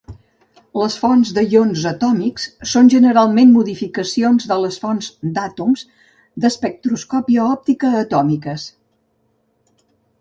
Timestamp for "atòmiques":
8.05-8.69